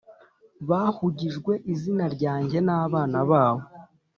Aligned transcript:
Bahugijwe 0.69 1.53
izina 1.73 2.05
ryanjye 2.15 2.57
na 2.67 2.75
nabana 2.81 3.19
babo 3.29 3.63